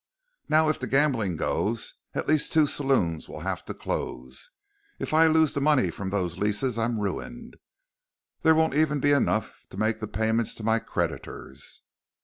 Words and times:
Now 0.49 0.67
if 0.67 0.79
the 0.79 0.87
gambling 0.87 1.35
goes, 1.37 1.93
at 2.15 2.27
least 2.27 2.51
two 2.51 2.65
saloons 2.65 3.29
will 3.29 3.41
have 3.41 3.63
to 3.65 3.73
close. 3.75 4.49
If 4.97 5.13
I 5.13 5.27
lose 5.27 5.53
the 5.53 5.61
money 5.61 5.91
from 5.91 6.09
those 6.09 6.39
leases, 6.39 6.79
I'm 6.79 6.99
ruined. 6.99 7.55
There 8.41 8.55
won't 8.55 8.73
even 8.73 8.99
be 8.99 9.11
enough 9.11 9.59
even 9.65 9.69
to 9.69 9.77
make 9.77 9.99
the 9.99 10.07
payments 10.07 10.55
to 10.55 10.63
my 10.63 10.79
creditors." 10.79 11.83